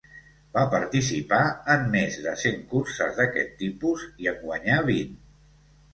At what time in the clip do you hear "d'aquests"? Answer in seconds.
3.19-3.55